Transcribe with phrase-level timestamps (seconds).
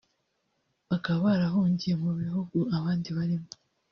[0.89, 3.49] bakaba barahungiye mu bihugu abandi barimo